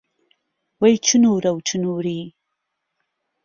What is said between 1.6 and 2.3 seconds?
چنووری